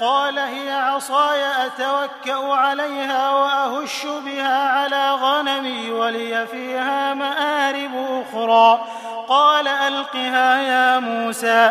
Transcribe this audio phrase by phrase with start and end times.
[0.00, 8.80] قال هي عصاي أتوكأ عليها وأهش بها على غنمي ولي فيها مآرب أخرى.
[9.28, 11.70] قال ألقها يا موسى.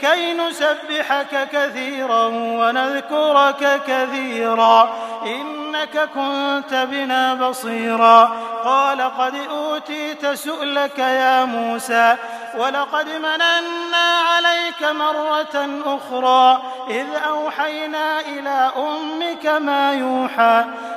[0.00, 4.92] كي نسبحك كثيرا ونذكرك كثيرا.
[5.26, 8.32] إنك كنت بنا بصيرا.
[8.64, 12.16] قال قد أوتيت سؤلك يا موسى
[12.58, 20.64] ولقد مننا عليك مرة أخرى إذ أوحينا إلى أمك ما يوحى.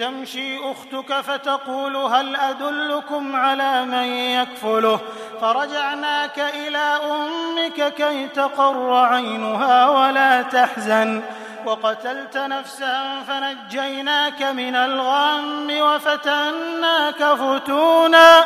[0.00, 5.00] تمشي أختك فتقول هل أدلكم على من يكفله؟
[5.40, 11.22] فرجعناك إلى أمك كي تقر عينها ولا تحزن.
[11.66, 18.44] وقتلت نفسا فنجيناك من الغم وفتناك فتونا.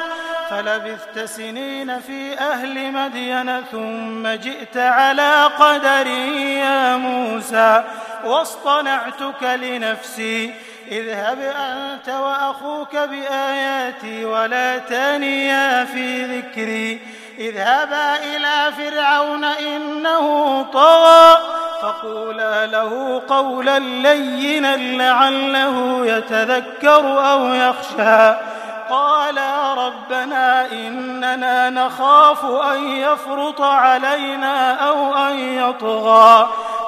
[0.50, 7.84] فلبثت سنين في أهل مدين ثم جئت على قدر يا موسى.
[8.24, 10.54] واصطنعتك لنفسي.
[10.90, 17.00] اذهب أنت وأخوك بآياتي ولا تانيا في ذكري.
[17.38, 21.36] اذهبا إلى فرعون إنه طغى.
[21.82, 28.34] فقولا له قولا لينا لعله يتذكر أو يخشى.
[28.90, 36.48] قالا ربنا إننا نخاف أن يفرط علينا أو أن يطغى.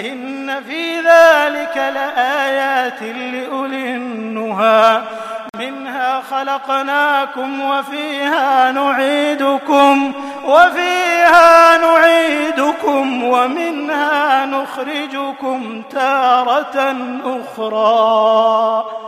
[0.00, 5.02] إن في ذلك لآيات لأولي النهى.
[5.58, 10.12] منها خلقناكم وفيها نعيدكم
[10.44, 19.07] وفيها نعيدكم ومنها نخرجكم تارة أخرى.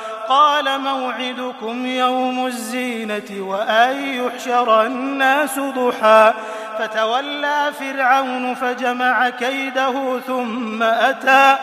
[0.31, 6.33] قال موعدكم يوم الزينة وأن يحشر الناس ضحى.
[6.79, 11.55] فتولى فرعون فجمع كيده ثم أتى.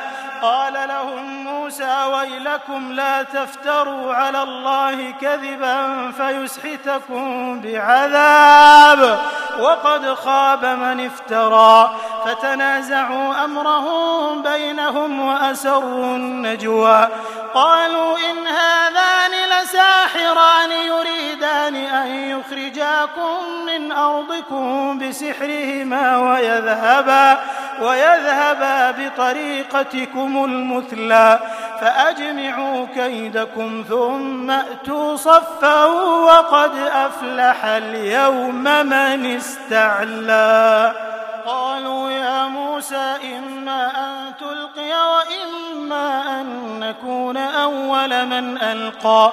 [0.43, 9.19] قال لهم موسى ويلكم لا تفتروا على الله كذبا فيسحتكم بعذاب.
[9.61, 11.91] وقد خاب من افترى.
[12.25, 17.09] فتنازعوا أمرهم بينهم وأسروا النجوى.
[17.55, 23.37] قالوا إن هذان لساحران يريدان أن يخرجاكم
[23.67, 27.39] من أرضكم بسحرهما ويذهبا
[27.81, 31.39] ويذهبا بطريقتكم المثلى
[31.81, 40.93] فأجمعوا كيدكم ثم أتوا صفا وقد أفلح اليوم من استعلى
[41.49, 49.33] قالوا يا موسى إما أن تلقي وإما أن نكون أول من ألقى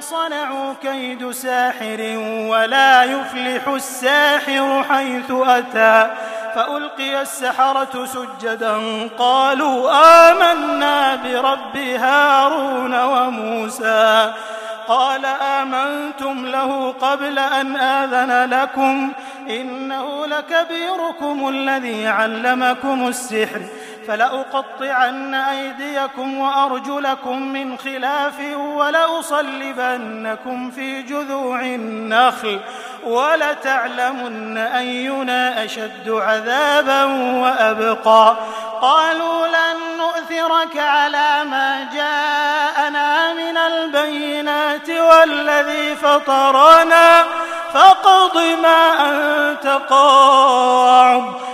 [0.00, 2.00] صنعوا كيد ساحر
[2.48, 6.10] ولا يفلح الساحر حيث أتى
[6.54, 8.78] فألقي السحرة سجدا
[9.18, 9.90] قالوا
[10.30, 14.32] آمنا برب هارون وموسى
[14.88, 19.12] قال آمنتم له قبل أن آذن لكم
[19.50, 23.60] إنه لكبيركم الذي علمكم السحر
[24.10, 32.60] فلأقطعن أيديكم وأرجلكم من خلاف ولأصلبنكم في جذوع النخل
[33.04, 37.04] ولتعلمن أينا أشد عذابا
[37.42, 38.36] وأبقى.
[38.80, 47.24] قالوا لن نؤثرك على ما جاءنا من البينات والذي فطرنا
[47.74, 51.49] فاقض ما أنت قاض.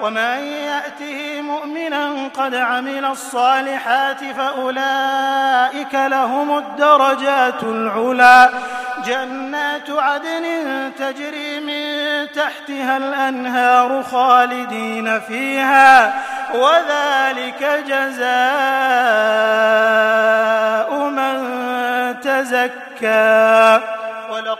[0.00, 8.50] ومن يأته مؤمنا قد عمل الصالحات فأولئك لهم الدرجات العلى
[9.06, 10.44] جنات عدن
[10.98, 11.88] تجري من
[12.32, 16.14] تحتها الأنهار خالدين فيها
[16.54, 18.28] وذلك جزاء
[21.08, 21.38] من
[22.20, 23.97] تزكى.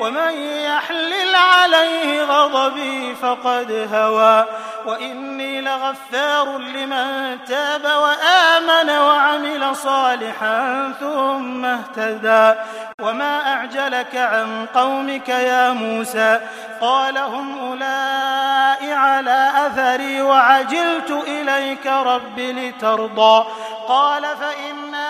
[0.00, 4.44] ومن يحلل عليه غضبي فقد هوى.
[4.86, 12.60] وإني لغفار لمن تاب وآمن وعمل صالحا ثم اهتدى.
[13.00, 16.40] وما أعجلك عن قومك يا موسى؟
[16.80, 23.44] قال هم أولئك على أثري وعجلت إليك رب لترضى.
[23.88, 24.22] قال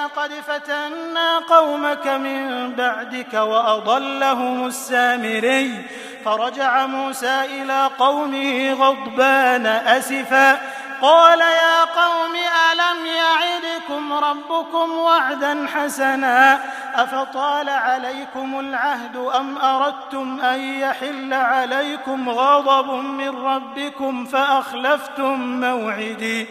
[0.07, 5.83] قد فتنا قومك من بعدك وأضلهم السامري.
[6.25, 10.61] فرجع موسى إلى قومه غضبان أسفا.
[11.03, 12.37] قال يا قوم
[12.73, 16.61] ألم يعدكم ربكم وعدا حسنا؟
[16.95, 26.47] أفطال عليكم العهد أم أردتم أن يحل عليكم غضب من ربكم فأخلفتم موعدي؟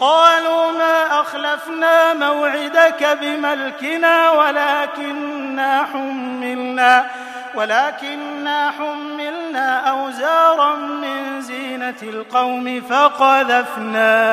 [0.00, 7.06] قالوا ما أخلفنا موعدك بملكنا ولكننا حملنا
[7.54, 14.24] ولكننا حملنا أوزارا من زينة القوم فقذفناها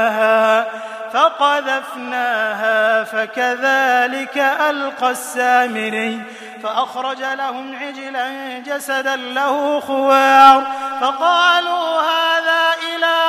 [1.13, 4.37] فقذفناها فكذلك
[4.69, 6.21] ألقى السامري
[6.63, 10.67] فأخرج لهم عجلا جسدا له خوار
[11.01, 12.70] فقالوا هذا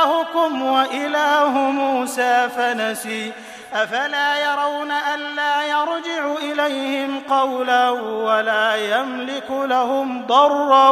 [0.02, 3.32] إلهكم وإله موسى فنسي.
[3.74, 10.90] أفلا يرون ألا يرجع إليهم قولا ولا يملك لهم ضرا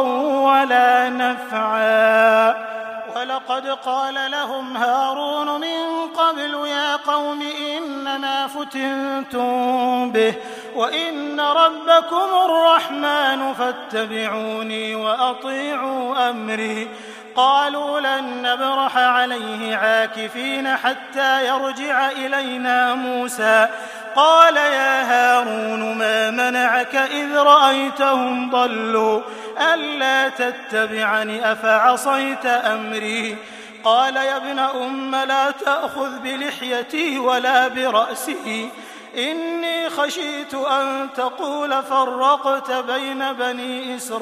[0.49, 2.71] ولا نفعا.
[3.15, 7.43] ولقد قال لهم هارون من قبل يا قوم
[7.77, 10.33] إنما فتنتم به
[10.75, 16.89] وإن ربكم الرحمن فاتبعوني وأطيعوا أمري.
[17.35, 23.67] قالوا لن نبرح عليه عاكفين حتى يرجع إلينا موسى.
[24.15, 29.21] قال يا هارون ما منعك إذ رأيتهم ضلوا؟
[29.73, 33.37] ألا تتبعني أفعصيت أمري؟
[33.83, 38.69] قال يا ابن أم لا تأخذ بلحيتي ولا برأسي.
[39.17, 44.21] إني خشيت أن تقول فرقت بين بني إسرائيل.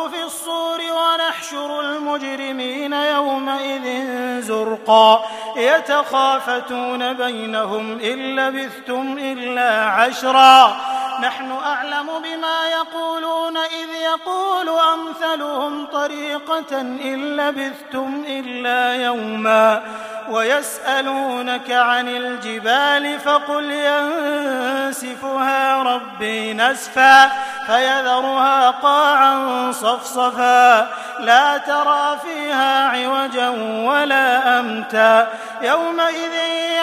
[0.00, 4.06] ينفخ في الصور ونحشر المجرمين يومئذ
[4.40, 5.24] زرقا.
[5.56, 10.76] يتخافتون بينهم إن لبثتم إلا عشرا.
[11.20, 19.82] نحن أعلم بما يقولون إذ يقول أمثلهم طريقة إن لبثتم إلا يوما
[20.30, 27.30] ويسألونك عن الجبال فقل ينسفها ربي نسفا
[27.66, 30.88] فيذرها قاعا صفصفا
[31.20, 33.48] لا ترى فيها عوجا
[33.88, 35.28] ولا أمتا
[35.62, 36.32] يومئذ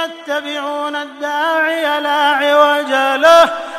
[0.03, 2.91] يتبعون الداعي لا عوج
[3.22, 3.50] له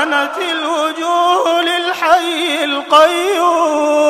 [0.00, 4.00] وعنت الوجوه للحي القيوم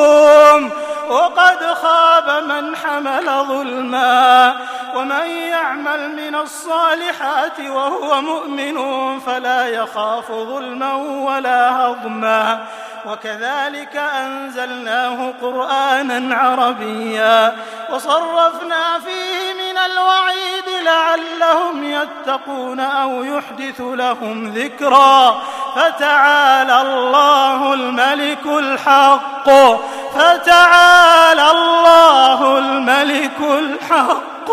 [1.11, 4.57] وقد خاب من حمل ظلما
[4.95, 8.79] ومن يعمل من الصالحات وهو مؤمن
[9.21, 12.67] فلا يخاف ظلما ولا هضما.
[13.07, 17.57] وكذلك أنزلناه قرآنا عربيا
[17.93, 25.43] وصرفنا فيه من الوعيد لعلهم يتقون أو يحدث لهم ذكرا.
[25.75, 29.51] فتعالى الله الملك الحق.
[30.15, 34.51] فتعالى الله الملك الحق.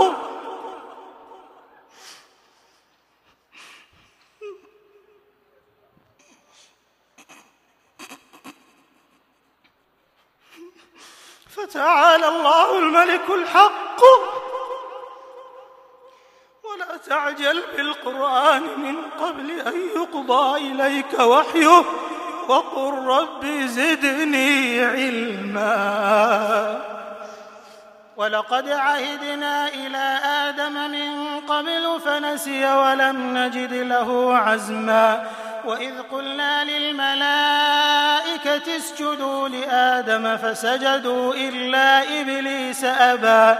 [11.50, 14.02] فتعالى الله الملك الحق.
[16.74, 21.84] ولا تعجل بالقرآن من قبل أن يقضى إليك وحيه
[22.48, 25.78] وقل رب زدني علما.
[28.18, 35.28] ولقد عهدنا إلى آدم من قبل فنسي ولم نجد له عزما.
[35.66, 37.98] وإذ قلنا للملائكة
[38.78, 43.60] اسجدوا لآدم فسجدوا إلا إبليس أبى.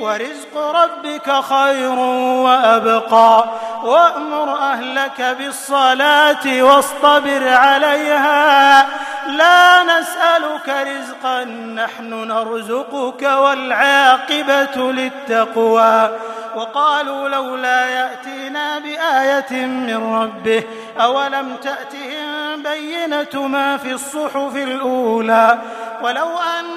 [0.00, 1.98] ورزق ربك خير
[2.44, 3.44] وأبقى.
[3.82, 8.86] وأمر أهلك بالصلاة واصطبر عليها.
[9.26, 16.10] لا نسألك رزقا نحن نرزقك والعاقبة للتقوى.
[16.56, 20.64] وقالوا لولا يأتينا بآية من ربه
[21.00, 25.58] أولم تأتهم بينة ما في الصحف الأولى؟
[26.02, 26.69] ولو أنا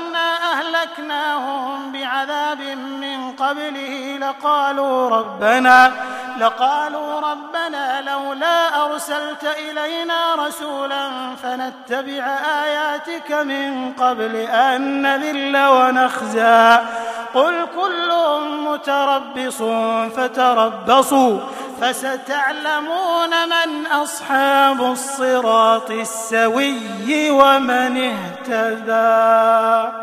[0.84, 5.92] أهلكناهم بعذاب من قبله لقالوا ربنا
[6.40, 11.10] لقالوا ربنا لولا أرسلت إلينا رسولا
[11.44, 12.24] فنتبع
[12.64, 16.80] آياتك من قبل أن نذل ونخزى.
[17.34, 18.12] قل كل
[18.68, 19.62] متربص
[20.16, 21.40] فتربصوا
[21.82, 28.14] فستعلمون من أصحاب الصراط السوي ومن
[28.50, 30.03] اهتدى.